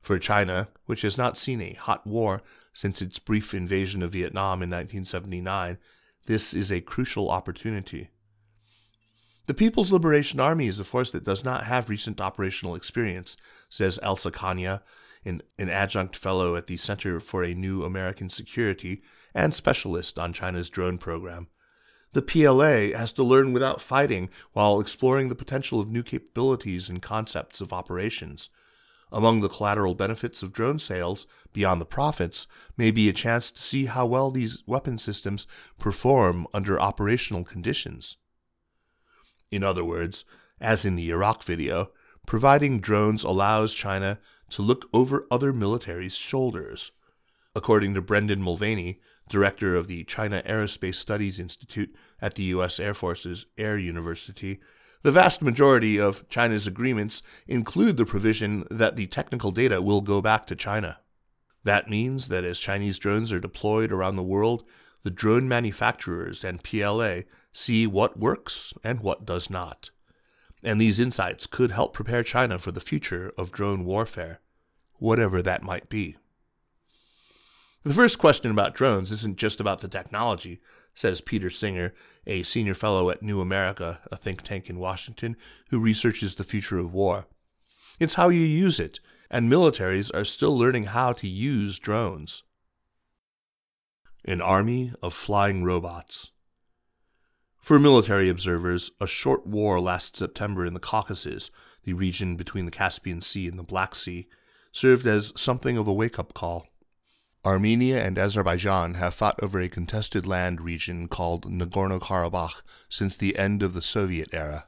For 0.00 0.18
China, 0.18 0.66
which 0.86 1.02
has 1.02 1.16
not 1.16 1.38
seen 1.38 1.60
a 1.60 1.74
hot 1.74 2.04
war 2.04 2.42
since 2.72 3.00
its 3.00 3.20
brief 3.20 3.54
invasion 3.54 4.02
of 4.02 4.10
Vietnam 4.10 4.64
in 4.64 4.70
1979, 4.70 5.78
this 6.26 6.54
is 6.54 6.72
a 6.72 6.80
crucial 6.80 7.30
opportunity. 7.30 8.08
The 9.46 9.54
People's 9.54 9.90
Liberation 9.90 10.38
Army 10.38 10.68
is 10.68 10.78
a 10.78 10.84
force 10.84 11.10
that 11.10 11.24
does 11.24 11.44
not 11.44 11.64
have 11.64 11.88
recent 11.88 12.20
operational 12.20 12.76
experience, 12.76 13.36
says 13.68 13.98
Elsa 14.00 14.30
Kania, 14.30 14.82
an, 15.24 15.42
an 15.58 15.68
adjunct 15.68 16.14
fellow 16.14 16.54
at 16.54 16.66
the 16.66 16.76
Center 16.76 17.18
for 17.18 17.42
a 17.42 17.52
New 17.52 17.82
American 17.82 18.30
Security 18.30 19.02
and 19.34 19.52
specialist 19.52 20.16
on 20.16 20.32
China's 20.32 20.70
drone 20.70 20.96
program. 20.96 21.48
The 22.12 22.22
PLA 22.22 22.96
has 22.96 23.12
to 23.14 23.24
learn 23.24 23.52
without 23.52 23.80
fighting 23.80 24.30
while 24.52 24.78
exploring 24.78 25.28
the 25.28 25.34
potential 25.34 25.80
of 25.80 25.90
new 25.90 26.04
capabilities 26.04 26.88
and 26.88 27.02
concepts 27.02 27.60
of 27.60 27.72
operations. 27.72 28.48
Among 29.10 29.40
the 29.40 29.48
collateral 29.48 29.96
benefits 29.96 30.44
of 30.44 30.52
drone 30.52 30.78
sales, 30.78 31.26
beyond 31.52 31.80
the 31.80 31.86
profits, 31.86 32.46
may 32.76 32.92
be 32.92 33.08
a 33.08 33.12
chance 33.12 33.50
to 33.50 33.60
see 33.60 33.86
how 33.86 34.06
well 34.06 34.30
these 34.30 34.62
weapon 34.66 34.98
systems 34.98 35.48
perform 35.80 36.46
under 36.54 36.80
operational 36.80 37.42
conditions. 37.42 38.18
In 39.52 39.62
other 39.62 39.84
words, 39.84 40.24
as 40.60 40.86
in 40.86 40.96
the 40.96 41.10
Iraq 41.10 41.44
video, 41.44 41.90
providing 42.26 42.80
drones 42.80 43.22
allows 43.22 43.74
China 43.74 44.18
to 44.48 44.62
look 44.62 44.88
over 44.94 45.26
other 45.30 45.52
militaries' 45.52 46.18
shoulders. 46.18 46.90
According 47.54 47.92
to 47.94 48.00
Brendan 48.00 48.40
Mulvaney, 48.42 48.98
director 49.28 49.76
of 49.76 49.88
the 49.88 50.04
China 50.04 50.42
Aerospace 50.46 50.94
Studies 50.94 51.38
Institute 51.38 51.94
at 52.20 52.34
the 52.34 52.44
U.S. 52.44 52.80
Air 52.80 52.94
Force's 52.94 53.44
Air 53.58 53.76
University, 53.76 54.58
the 55.02 55.12
vast 55.12 55.42
majority 55.42 56.00
of 56.00 56.26
China's 56.30 56.66
agreements 56.66 57.22
include 57.46 57.98
the 57.98 58.06
provision 58.06 58.64
that 58.70 58.96
the 58.96 59.06
technical 59.06 59.50
data 59.50 59.82
will 59.82 60.00
go 60.00 60.22
back 60.22 60.46
to 60.46 60.56
China. 60.56 61.00
That 61.64 61.90
means 61.90 62.28
that 62.28 62.44
as 62.44 62.58
Chinese 62.58 62.98
drones 62.98 63.30
are 63.30 63.40
deployed 63.40 63.92
around 63.92 64.16
the 64.16 64.22
world, 64.22 64.64
the 65.02 65.10
drone 65.10 65.46
manufacturers 65.46 66.42
and 66.42 66.62
PLA 66.62 67.22
see 67.52 67.86
what 67.86 68.18
works 68.18 68.74
and 68.82 69.00
what 69.00 69.24
does 69.24 69.50
not. 69.50 69.90
And 70.62 70.80
these 70.80 71.00
insights 71.00 71.46
could 71.46 71.70
help 71.70 71.92
prepare 71.92 72.22
China 72.22 72.58
for 72.58 72.72
the 72.72 72.80
future 72.80 73.32
of 73.36 73.52
drone 73.52 73.84
warfare, 73.84 74.40
whatever 74.98 75.42
that 75.42 75.62
might 75.62 75.88
be. 75.88 76.16
The 77.84 77.94
first 77.94 78.18
question 78.18 78.52
about 78.52 78.74
drones 78.74 79.10
isn't 79.10 79.38
just 79.38 79.58
about 79.58 79.80
the 79.80 79.88
technology, 79.88 80.60
says 80.94 81.20
Peter 81.20 81.50
Singer, 81.50 81.92
a 82.26 82.42
senior 82.42 82.74
fellow 82.74 83.10
at 83.10 83.22
New 83.22 83.40
America, 83.40 84.00
a 84.12 84.16
think 84.16 84.42
tank 84.42 84.70
in 84.70 84.78
Washington, 84.78 85.36
who 85.70 85.80
researches 85.80 86.36
the 86.36 86.44
future 86.44 86.78
of 86.78 86.94
war. 86.94 87.26
It's 87.98 88.14
how 88.14 88.28
you 88.28 88.42
use 88.42 88.78
it, 88.78 89.00
and 89.30 89.50
militaries 89.50 90.14
are 90.14 90.24
still 90.24 90.56
learning 90.56 90.84
how 90.84 91.12
to 91.14 91.26
use 91.26 91.78
drones. 91.78 92.42
An 94.24 94.40
army 94.40 94.92
of 95.02 95.14
flying 95.14 95.64
robots. 95.64 96.31
For 97.62 97.78
military 97.78 98.28
observers, 98.28 98.90
a 99.00 99.06
short 99.06 99.46
war 99.46 99.80
last 99.80 100.16
September 100.16 100.66
in 100.66 100.74
the 100.74 100.80
Caucasus, 100.80 101.48
the 101.84 101.92
region 101.92 102.34
between 102.34 102.64
the 102.64 102.72
Caspian 102.72 103.20
Sea 103.20 103.46
and 103.46 103.56
the 103.56 103.62
Black 103.62 103.94
Sea, 103.94 104.26
served 104.72 105.06
as 105.06 105.32
something 105.36 105.78
of 105.78 105.86
a 105.86 105.92
wake 105.92 106.18
up 106.18 106.34
call. 106.34 106.66
Armenia 107.44 108.04
and 108.04 108.18
Azerbaijan 108.18 108.94
have 108.94 109.14
fought 109.14 109.40
over 109.40 109.60
a 109.60 109.68
contested 109.68 110.26
land 110.26 110.60
region 110.60 111.06
called 111.06 111.48
Nagorno 111.48 112.00
Karabakh 112.00 112.62
since 112.88 113.16
the 113.16 113.38
end 113.38 113.62
of 113.62 113.74
the 113.74 113.82
Soviet 113.82 114.30
era. 114.32 114.66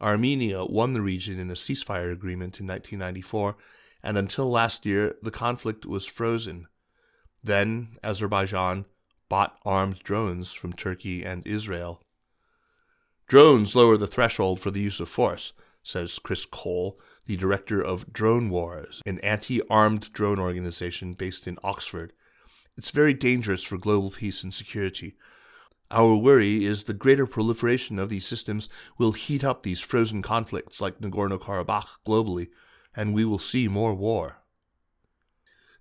Armenia 0.00 0.64
won 0.64 0.94
the 0.94 1.02
region 1.02 1.38
in 1.38 1.50
a 1.50 1.54
ceasefire 1.54 2.10
agreement 2.10 2.58
in 2.58 2.66
1994, 2.66 3.54
and 4.02 4.16
until 4.16 4.50
last 4.50 4.86
year, 4.86 5.14
the 5.20 5.30
conflict 5.30 5.84
was 5.84 6.06
frozen. 6.06 6.68
Then, 7.44 7.98
Azerbaijan 8.02 8.86
bought 9.28 9.58
armed 9.66 10.02
drones 10.02 10.54
from 10.54 10.72
Turkey 10.72 11.22
and 11.22 11.46
Israel. 11.46 12.00
Drones 13.30 13.76
lower 13.76 13.96
the 13.96 14.08
threshold 14.08 14.58
for 14.58 14.72
the 14.72 14.80
use 14.80 14.98
of 14.98 15.08
force, 15.08 15.52
says 15.84 16.18
Chris 16.18 16.44
Cole, 16.44 16.98
the 17.26 17.36
director 17.36 17.80
of 17.80 18.12
Drone 18.12 18.50
Wars, 18.50 19.00
an 19.06 19.20
anti 19.20 19.62
armed 19.70 20.12
drone 20.12 20.40
organization 20.40 21.12
based 21.12 21.46
in 21.46 21.56
Oxford. 21.62 22.12
It's 22.76 22.90
very 22.90 23.14
dangerous 23.14 23.62
for 23.62 23.78
global 23.78 24.10
peace 24.10 24.42
and 24.42 24.52
security. 24.52 25.14
Our 25.92 26.16
worry 26.16 26.64
is 26.64 26.82
the 26.82 26.92
greater 26.92 27.24
proliferation 27.24 28.00
of 28.00 28.08
these 28.08 28.26
systems 28.26 28.68
will 28.98 29.12
heat 29.12 29.44
up 29.44 29.62
these 29.62 29.78
frozen 29.78 30.22
conflicts 30.22 30.80
like 30.80 30.98
Nagorno 30.98 31.38
Karabakh 31.38 31.98
globally, 32.04 32.48
and 32.96 33.14
we 33.14 33.24
will 33.24 33.38
see 33.38 33.68
more 33.68 33.94
war. 33.94 34.38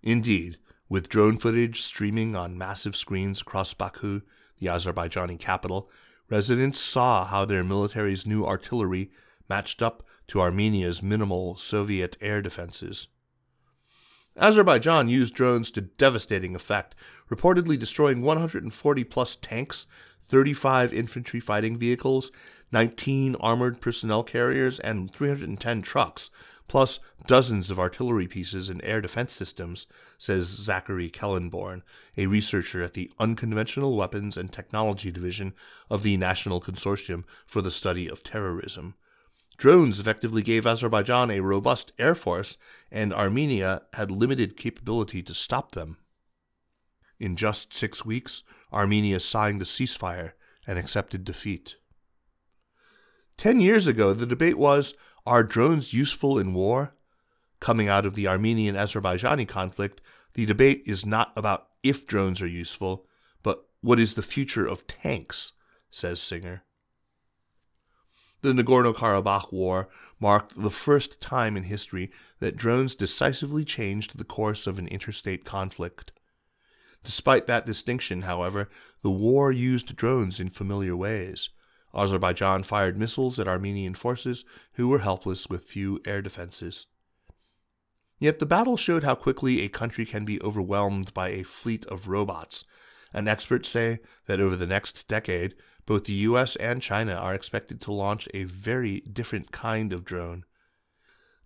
Indeed, 0.03 0.59
with 0.87 1.09
drone 1.09 1.39
footage 1.39 1.81
streaming 1.81 2.35
on 2.35 2.59
massive 2.59 2.95
screens 2.95 3.41
across 3.41 3.73
Baku, 3.73 4.21
the 4.59 4.67
Azerbaijani 4.67 5.39
capital, 5.39 5.89
residents 6.29 6.79
saw 6.79 7.25
how 7.25 7.45
their 7.45 7.63
military's 7.63 8.25
new 8.25 8.45
artillery 8.45 9.11
matched 9.49 9.81
up 9.81 10.03
to 10.27 10.41
Armenia's 10.41 11.01
minimal 11.01 11.55
Soviet 11.55 12.15
air 12.21 12.41
defenses. 12.41 13.07
Azerbaijan 14.37 15.09
used 15.09 15.33
drones 15.33 15.71
to 15.71 15.81
devastating 15.81 16.55
effect, 16.55 16.95
reportedly 17.29 17.77
destroying 17.77 18.21
140 18.21 19.03
plus 19.03 19.35
tanks, 19.35 19.85
35 20.27 20.93
infantry 20.93 21.39
fighting 21.39 21.75
vehicles, 21.77 22.31
19 22.71 23.35
armored 23.37 23.81
personnel 23.81 24.23
carriers, 24.23 24.79
and 24.79 25.11
310 25.11 25.81
trucks, 25.81 26.29
plus 26.69 26.99
dozens 27.25 27.69
of 27.69 27.77
artillery 27.77 28.27
pieces 28.27 28.69
and 28.69 28.81
air 28.85 29.01
defense 29.01 29.33
systems, 29.33 29.87
says 30.17 30.45
Zachary 30.45 31.09
Kallenborn, 31.09 31.81
a 32.15 32.27
researcher 32.27 32.81
at 32.81 32.93
the 32.93 33.11
Unconventional 33.19 33.97
Weapons 33.97 34.37
and 34.37 34.51
Technology 34.51 35.11
Division 35.11 35.53
of 35.89 36.03
the 36.03 36.15
National 36.15 36.61
Consortium 36.61 37.25
for 37.45 37.61
the 37.61 37.71
Study 37.71 38.07
of 38.07 38.23
Terrorism. 38.23 38.95
Drones 39.57 39.99
effectively 39.99 40.41
gave 40.41 40.65
Azerbaijan 40.65 41.29
a 41.29 41.41
robust 41.41 41.91
air 41.99 42.15
force, 42.15 42.57
and 42.89 43.13
Armenia 43.13 43.81
had 43.93 44.09
limited 44.09 44.55
capability 44.55 45.21
to 45.23 45.33
stop 45.33 45.73
them. 45.73 45.97
In 47.19 47.35
just 47.35 47.73
six 47.73 48.05
weeks, 48.05 48.43
Armenia 48.71 49.19
signed 49.19 49.61
a 49.61 49.65
ceasefire 49.65 50.31
and 50.65 50.79
accepted 50.79 51.25
defeat. 51.25 51.75
Ten 53.35 53.59
years 53.59 53.87
ago, 53.87 54.13
the 54.13 54.25
debate 54.25 54.57
was 54.57 54.93
are 55.29 55.43
drones 55.43 55.93
useful 55.93 56.39
in 56.39 56.55
war? 56.55 56.95
Coming 57.59 57.87
out 57.87 58.03
of 58.03 58.15
the 58.15 58.27
Armenian 58.27 58.73
Azerbaijani 58.73 59.47
conflict, 59.47 60.01
the 60.33 60.47
debate 60.47 60.81
is 60.87 61.05
not 61.05 61.31
about 61.37 61.67
if 61.83 62.07
drones 62.07 62.41
are 62.41 62.47
useful, 62.47 63.05
but 63.43 63.67
what 63.81 63.99
is 63.99 64.15
the 64.15 64.23
future 64.23 64.65
of 64.65 64.87
tanks, 64.87 65.51
says 65.91 66.19
Singer. 66.19 66.63
The 68.41 68.53
Nagorno 68.53 68.91
Karabakh 68.91 69.53
War 69.53 69.87
marked 70.19 70.59
the 70.59 70.71
first 70.71 71.21
time 71.21 71.55
in 71.55 71.63
history 71.63 72.09
that 72.39 72.55
drones 72.57 72.95
decisively 72.95 73.63
changed 73.63 74.17
the 74.17 74.23
course 74.23 74.65
of 74.65 74.79
an 74.79 74.87
interstate 74.87 75.45
conflict. 75.45 76.11
Despite 77.03 77.45
that 77.45 77.67
distinction, 77.67 78.23
however, 78.23 78.67
the 79.03 79.11
war 79.11 79.51
used 79.51 79.95
drones 79.95 80.39
in 80.39 80.49
familiar 80.49 80.95
ways. 80.95 81.49
Azerbaijan 81.93 82.63
fired 82.63 82.97
missiles 82.97 83.39
at 83.39 83.47
Armenian 83.47 83.93
forces 83.93 84.45
who 84.73 84.87
were 84.87 84.99
helpless 84.99 85.47
with 85.49 85.65
few 85.65 85.99
air 86.05 86.21
defenses. 86.21 86.87
Yet 88.19 88.39
the 88.39 88.45
battle 88.45 88.77
showed 88.77 89.03
how 89.03 89.15
quickly 89.15 89.61
a 89.61 89.69
country 89.69 90.05
can 90.05 90.25
be 90.25 90.41
overwhelmed 90.41 91.13
by 91.13 91.29
a 91.29 91.43
fleet 91.43 91.85
of 91.85 92.07
robots, 92.07 92.65
and 93.13 93.27
experts 93.27 93.69
say 93.69 93.99
that 94.25 94.39
over 94.39 94.55
the 94.55 94.67
next 94.67 95.07
decade, 95.07 95.55
both 95.85 96.03
the 96.03 96.13
US 96.13 96.55
and 96.57 96.81
China 96.81 97.13
are 97.13 97.33
expected 97.33 97.81
to 97.81 97.91
launch 97.91 98.27
a 98.33 98.43
very 98.43 98.99
different 99.01 99.51
kind 99.51 99.91
of 99.93 100.05
drone. 100.05 100.43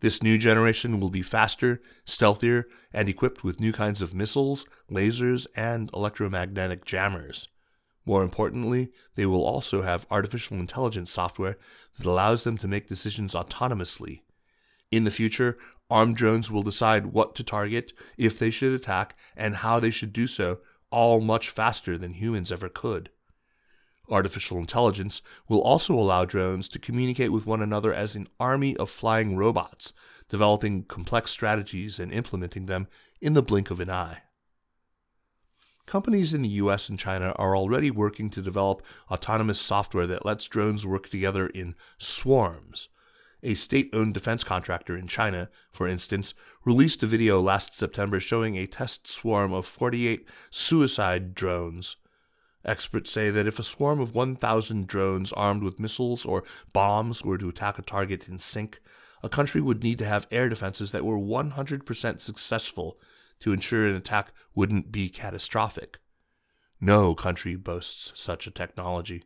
This 0.01 0.21
new 0.21 0.37
generation 0.37 0.99
will 0.99 1.09
be 1.09 1.21
faster, 1.21 1.81
stealthier, 2.05 2.65
and 2.91 3.07
equipped 3.07 3.43
with 3.43 3.61
new 3.61 3.71
kinds 3.71 4.01
of 4.01 4.13
missiles, 4.13 4.65
lasers, 4.91 5.47
and 5.55 5.89
electromagnetic 5.93 6.83
jammers. 6.83 7.47
More 8.05 8.23
importantly, 8.23 8.91
they 9.15 9.25
will 9.25 9.45
also 9.45 9.81
have 9.81 10.07
artificial 10.11 10.57
intelligence 10.57 11.11
software 11.11 11.57
that 11.97 12.05
allows 12.05 12.43
them 12.43 12.57
to 12.57 12.67
make 12.67 12.87
decisions 12.87 13.33
autonomously. 13.33 14.21
In 14.91 15.05
the 15.05 15.11
future, 15.11 15.57
armed 15.89 16.15
drones 16.15 16.51
will 16.51 16.63
decide 16.63 17.07
what 17.07 17.33
to 17.35 17.43
target, 17.43 17.93
if 18.17 18.37
they 18.37 18.49
should 18.49 18.73
attack, 18.73 19.17
and 19.35 19.57
how 19.57 19.79
they 19.79 19.89
should 19.89 20.11
do 20.11 20.27
so, 20.27 20.59
all 20.91 21.21
much 21.21 21.49
faster 21.49 21.97
than 21.97 22.13
humans 22.13 22.51
ever 22.51 22.69
could. 22.69 23.09
Artificial 24.09 24.57
intelligence 24.57 25.21
will 25.47 25.61
also 25.61 25.93
allow 25.93 26.25
drones 26.25 26.67
to 26.67 26.79
communicate 26.79 27.31
with 27.31 27.45
one 27.45 27.61
another 27.61 27.93
as 27.93 28.15
an 28.15 28.27
army 28.39 28.75
of 28.77 28.89
flying 28.89 29.37
robots, 29.37 29.93
developing 30.27 30.83
complex 30.83 31.31
strategies 31.31 31.99
and 31.99 32.11
implementing 32.11 32.65
them 32.65 32.87
in 33.21 33.33
the 33.33 33.41
blink 33.41 33.71
of 33.71 33.79
an 33.79 33.89
eye. 33.89 34.23
Companies 35.85 36.33
in 36.33 36.41
the 36.41 36.49
US 36.49 36.89
and 36.89 36.97
China 36.97 37.33
are 37.37 37.55
already 37.55 37.91
working 37.91 38.29
to 38.31 38.41
develop 38.41 38.83
autonomous 39.11 39.59
software 39.59 40.07
that 40.07 40.25
lets 40.25 40.45
drones 40.45 40.85
work 40.85 41.09
together 41.09 41.47
in 41.47 41.75
swarms. 41.97 42.89
A 43.43 43.53
state 43.53 43.89
owned 43.93 44.13
defense 44.13 44.43
contractor 44.43 44.97
in 44.97 45.07
China, 45.07 45.49
for 45.71 45.87
instance, 45.87 46.33
released 46.63 47.03
a 47.03 47.07
video 47.07 47.41
last 47.41 47.75
September 47.75 48.19
showing 48.19 48.55
a 48.55 48.67
test 48.67 49.07
swarm 49.07 49.51
of 49.51 49.65
48 49.65 50.27
suicide 50.49 51.35
drones 51.35 51.97
Experts 52.65 53.11
say 53.11 53.29
that 53.29 53.45
if 53.45 53.59
a 53.59 53.63
swarm 53.63 53.99
of 53.99 54.15
1,000 54.15 54.87
drones 54.87 55.33
armed 55.33 55.63
with 55.63 55.81
missiles 55.81 56.25
or 56.25 56.45
bombs 56.71 57.23
were 57.23 57.37
to 57.37 57.49
attack 57.49 57.77
a 57.77 57.81
target 57.81 58.29
in 58.29 58.39
sync, 58.39 58.79
a 59.21 59.27
country 59.27 59.59
would 59.59 59.83
need 59.83 59.99
to 59.99 60.05
have 60.05 60.27
air 60.31 60.47
defenses 60.47 60.93
that 60.93 61.03
were 61.03 61.17
100% 61.17 62.21
successful 62.21 62.97
to 63.43 63.51
ensure 63.51 63.85
an 63.85 63.95
attack 63.95 64.31
wouldn't 64.55 64.89
be 64.89 65.09
catastrophic. 65.09 65.99
No 66.79 67.13
country 67.13 67.57
boasts 67.57 68.13
such 68.15 68.47
a 68.47 68.51
technology. 68.51 69.25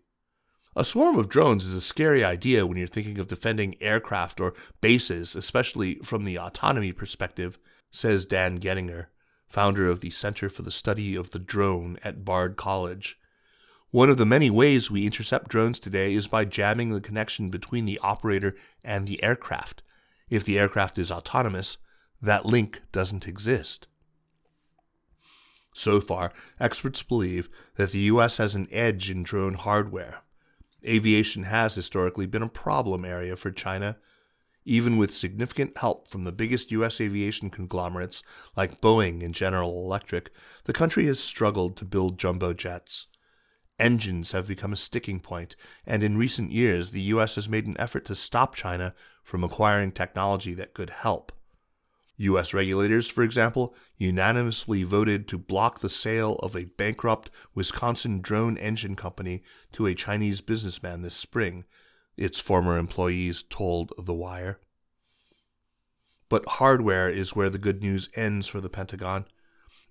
A 0.75 0.83
swarm 0.83 1.17
of 1.17 1.29
drones 1.29 1.65
is 1.65 1.75
a 1.75 1.81
scary 1.81 2.23
idea 2.23 2.65
when 2.65 2.77
you're 2.77 2.87
thinking 2.87 3.19
of 3.19 3.27
defending 3.27 3.75
aircraft 3.79 4.41
or 4.41 4.55
bases, 4.81 5.35
especially 5.35 5.95
from 6.03 6.23
the 6.23 6.37
autonomy 6.39 6.91
perspective, 6.91 7.59
says 7.91 8.25
Dan 8.25 8.59
Gettinger, 8.59 9.07
founder 9.47 9.87
of 9.87 10.01
the 10.01 10.09
Center 10.09 10.49
for 10.49 10.63
the 10.63 10.71
Study 10.71 11.15
of 11.15 11.29
the 11.29 11.39
Drone 11.39 11.99
at 12.03 12.25
Bard 12.25 12.57
College. 12.57 13.19
One 13.91 14.09
of 14.09 14.17
the 14.17 14.25
many 14.25 14.49
ways 14.49 14.89
we 14.89 15.05
intercept 15.05 15.49
drones 15.49 15.79
today 15.79 16.15
is 16.15 16.27
by 16.27 16.43
jamming 16.45 16.89
the 16.89 17.01
connection 17.01 17.51
between 17.51 17.85
the 17.85 17.99
operator 17.99 18.55
and 18.83 19.07
the 19.07 19.23
aircraft. 19.23 19.83
If 20.27 20.43
the 20.43 20.57
aircraft 20.57 20.97
is 20.97 21.11
autonomous, 21.11 21.77
that 22.19 22.47
link 22.47 22.81
doesn't 22.91 23.27
exist. 23.27 23.87
So 25.77 26.01
far, 26.01 26.33
experts 26.59 27.03
believe 27.03 27.51
that 27.75 27.91
the 27.91 27.99
US 27.99 28.37
has 28.37 28.55
an 28.55 28.67
edge 28.71 29.11
in 29.11 29.21
drone 29.21 29.53
hardware. 29.53 30.23
Aviation 30.83 31.43
has 31.43 31.75
historically 31.75 32.25
been 32.25 32.41
a 32.41 32.49
problem 32.49 33.05
area 33.05 33.35
for 33.35 33.51
China. 33.51 33.97
Even 34.65 34.97
with 34.97 35.13
significant 35.13 35.77
help 35.77 36.07
from 36.07 36.23
the 36.23 36.31
biggest 36.31 36.71
US 36.71 36.99
aviation 36.99 37.51
conglomerates 37.51 38.23
like 38.55 38.81
Boeing 38.81 39.23
and 39.23 39.35
General 39.35 39.83
Electric, 39.83 40.31
the 40.63 40.73
country 40.73 41.05
has 41.05 41.19
struggled 41.19 41.77
to 41.77 41.85
build 41.85 42.17
jumbo 42.17 42.53
jets. 42.53 43.05
Engines 43.77 44.31
have 44.31 44.47
become 44.47 44.73
a 44.73 44.77
sticking 44.77 45.19
point, 45.19 45.55
and 45.85 46.03
in 46.03 46.17
recent 46.17 46.51
years, 46.51 46.89
the 46.89 47.13
US 47.13 47.35
has 47.35 47.47
made 47.47 47.67
an 47.67 47.79
effort 47.79 48.03
to 48.05 48.15
stop 48.15 48.55
China 48.55 48.95
from 49.23 49.43
acquiring 49.43 49.91
technology 49.91 50.55
that 50.55 50.73
could 50.73 50.89
help. 50.89 51.31
US 52.17 52.53
regulators, 52.53 53.07
for 53.07 53.23
example, 53.23 53.75
unanimously 53.97 54.83
voted 54.83 55.27
to 55.27 55.37
block 55.37 55.79
the 55.79 55.89
sale 55.89 56.35
of 56.37 56.55
a 56.55 56.65
bankrupt 56.65 57.29
Wisconsin 57.53 58.21
drone 58.21 58.57
engine 58.57 58.95
company 58.95 59.43
to 59.73 59.85
a 59.85 59.93
Chinese 59.93 60.41
businessman 60.41 61.03
this 61.03 61.15
spring, 61.15 61.65
its 62.17 62.39
former 62.39 62.77
employees 62.77 63.43
told 63.49 63.93
The 63.97 64.15
Wire. 64.15 64.59
But 66.29 66.47
hardware 66.47 67.09
is 67.09 67.35
where 67.35 67.51
the 67.51 67.59
good 67.59 67.81
news 67.81 68.09
ends 68.15 68.47
for 68.47 68.59
the 68.59 68.69
Pentagon, 68.69 69.25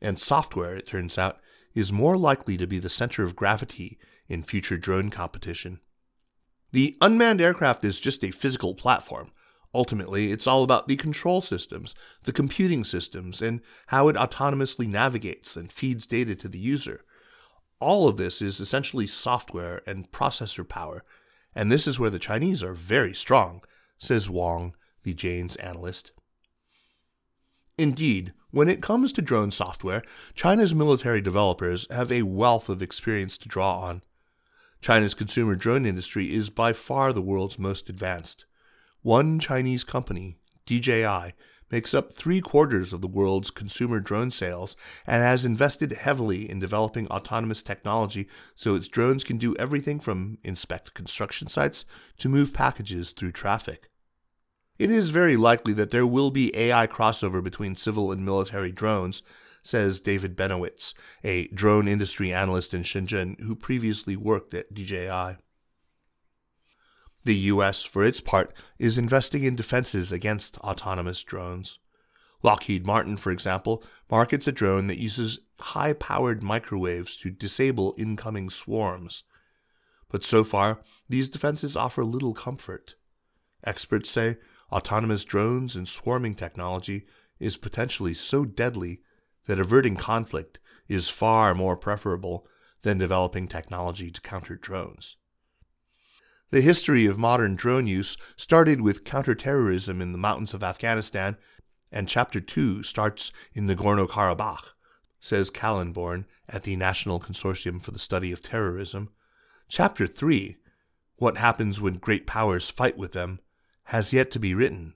and 0.02 0.18
software, 0.18 0.76
it 0.76 0.86
turns 0.86 1.16
out, 1.16 1.40
is 1.74 1.92
more 1.92 2.16
likely 2.16 2.56
to 2.56 2.66
be 2.66 2.78
the 2.78 2.88
center 2.88 3.22
of 3.22 3.36
gravity 3.36 3.98
in 4.28 4.42
future 4.42 4.76
drone 4.76 5.10
competition. 5.10 5.80
The 6.72 6.96
unmanned 7.00 7.40
aircraft 7.40 7.84
is 7.84 8.00
just 8.00 8.24
a 8.24 8.32
physical 8.32 8.74
platform. 8.74 9.30
Ultimately, 9.76 10.32
it's 10.32 10.46
all 10.46 10.64
about 10.64 10.88
the 10.88 10.96
control 10.96 11.42
systems, 11.42 11.94
the 12.22 12.32
computing 12.32 12.82
systems, 12.82 13.42
and 13.42 13.60
how 13.88 14.08
it 14.08 14.16
autonomously 14.16 14.88
navigates 14.88 15.54
and 15.54 15.70
feeds 15.70 16.06
data 16.06 16.34
to 16.34 16.48
the 16.48 16.58
user. 16.58 17.04
All 17.78 18.08
of 18.08 18.16
this 18.16 18.40
is 18.40 18.58
essentially 18.58 19.06
software 19.06 19.82
and 19.86 20.10
processor 20.10 20.66
power, 20.66 21.04
and 21.54 21.70
this 21.70 21.86
is 21.86 22.00
where 22.00 22.08
the 22.08 22.18
Chinese 22.18 22.62
are 22.62 22.72
very 22.72 23.12
strong, 23.12 23.62
says 23.98 24.30
Wong, 24.30 24.74
the 25.02 25.12
Jane's 25.12 25.56
analyst. 25.56 26.12
Indeed, 27.76 28.32
when 28.50 28.70
it 28.70 28.80
comes 28.80 29.12
to 29.12 29.20
drone 29.20 29.50
software, 29.50 30.02
China's 30.34 30.74
military 30.74 31.20
developers 31.20 31.86
have 31.90 32.10
a 32.10 32.22
wealth 32.22 32.70
of 32.70 32.80
experience 32.80 33.36
to 33.36 33.48
draw 33.48 33.78
on. 33.80 34.00
China's 34.80 35.12
consumer 35.12 35.54
drone 35.54 35.84
industry 35.84 36.32
is 36.32 36.48
by 36.48 36.72
far 36.72 37.12
the 37.12 37.20
world's 37.20 37.58
most 37.58 37.90
advanced. 37.90 38.46
One 39.02 39.38
Chinese 39.38 39.84
company, 39.84 40.38
DJI, 40.66 41.34
makes 41.70 41.94
up 41.94 42.12
three 42.12 42.40
quarters 42.40 42.92
of 42.92 43.00
the 43.00 43.08
world's 43.08 43.50
consumer 43.50 44.00
drone 44.00 44.30
sales 44.30 44.76
and 45.06 45.22
has 45.22 45.44
invested 45.44 45.92
heavily 45.92 46.48
in 46.48 46.60
developing 46.60 47.08
autonomous 47.08 47.62
technology 47.62 48.28
so 48.54 48.74
its 48.74 48.88
drones 48.88 49.24
can 49.24 49.36
do 49.36 49.56
everything 49.56 49.98
from 49.98 50.38
inspect 50.44 50.94
construction 50.94 51.48
sites 51.48 51.84
to 52.18 52.28
move 52.28 52.54
packages 52.54 53.12
through 53.12 53.32
traffic. 53.32 53.90
It 54.78 54.90
is 54.90 55.10
very 55.10 55.36
likely 55.36 55.72
that 55.74 55.90
there 55.90 56.06
will 56.06 56.30
be 56.30 56.54
AI 56.54 56.86
crossover 56.86 57.42
between 57.42 57.76
civil 57.76 58.12
and 58.12 58.24
military 58.24 58.72
drones, 58.72 59.22
says 59.62 60.00
David 60.00 60.36
Benowitz, 60.36 60.94
a 61.24 61.48
drone 61.48 61.88
industry 61.88 62.32
analyst 62.32 62.74
in 62.74 62.82
Shenzhen 62.82 63.40
who 63.40 63.56
previously 63.56 64.16
worked 64.16 64.54
at 64.54 64.72
DJI. 64.74 65.38
The 67.26 67.50
US, 67.50 67.82
for 67.82 68.04
its 68.04 68.20
part, 68.20 68.54
is 68.78 68.96
investing 68.96 69.42
in 69.42 69.56
defenses 69.56 70.12
against 70.12 70.58
autonomous 70.58 71.24
drones. 71.24 71.80
Lockheed 72.44 72.86
Martin, 72.86 73.16
for 73.16 73.32
example, 73.32 73.82
markets 74.08 74.46
a 74.46 74.52
drone 74.52 74.86
that 74.86 75.00
uses 75.00 75.40
high 75.58 75.92
powered 75.92 76.40
microwaves 76.40 77.16
to 77.16 77.30
disable 77.30 77.96
incoming 77.98 78.48
swarms. 78.48 79.24
But 80.08 80.22
so 80.22 80.44
far, 80.44 80.82
these 81.08 81.28
defenses 81.28 81.74
offer 81.74 82.04
little 82.04 82.32
comfort. 82.32 82.94
Experts 83.64 84.08
say 84.08 84.36
autonomous 84.70 85.24
drones 85.24 85.74
and 85.74 85.88
swarming 85.88 86.36
technology 86.36 87.06
is 87.40 87.56
potentially 87.56 88.14
so 88.14 88.44
deadly 88.44 89.00
that 89.46 89.58
averting 89.58 89.96
conflict 89.96 90.60
is 90.86 91.08
far 91.08 91.56
more 91.56 91.76
preferable 91.76 92.46
than 92.82 92.98
developing 92.98 93.48
technology 93.48 94.12
to 94.12 94.20
counter 94.20 94.54
drones. 94.54 95.16
The 96.50 96.60
history 96.60 97.06
of 97.06 97.18
modern 97.18 97.56
drone 97.56 97.88
use 97.88 98.16
started 98.36 98.80
with 98.80 99.02
counterterrorism 99.02 100.00
in 100.00 100.12
the 100.12 100.18
mountains 100.18 100.54
of 100.54 100.62
Afghanistan, 100.62 101.36
and 101.90 102.08
Chapter 102.08 102.40
2 102.40 102.84
starts 102.84 103.32
in 103.52 103.66
Nagorno 103.66 104.08
Karabakh, 104.08 104.72
says 105.18 105.50
Kallenborn 105.50 106.24
at 106.48 106.62
the 106.62 106.76
National 106.76 107.18
Consortium 107.18 107.82
for 107.82 107.90
the 107.90 107.98
Study 107.98 108.30
of 108.30 108.42
Terrorism. 108.42 109.10
Chapter 109.68 110.06
3, 110.06 110.56
What 111.16 111.38
Happens 111.38 111.80
When 111.80 111.94
Great 111.94 112.28
Powers 112.28 112.70
Fight 112.70 112.96
with 112.96 113.10
Them, 113.10 113.40
has 113.90 114.12
yet 114.12 114.30
to 114.30 114.38
be 114.38 114.54
written, 114.54 114.94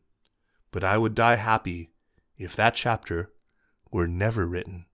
but 0.71 0.85
I 0.85 0.99
would 0.99 1.17
die 1.17 1.37
happy 1.37 1.91
if 2.39 2.55
that 2.55 2.77
chapter 2.77 3.33
were 3.91 4.07
never 4.07 4.47
written. 4.47 4.87